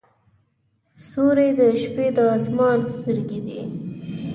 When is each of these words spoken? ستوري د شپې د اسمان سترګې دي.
ستوري 1.05 1.49
د 1.59 1.61
شپې 1.81 2.07
د 2.17 2.19
اسمان 2.37 2.79
سترګې 2.91 3.39
دي. 3.45 3.61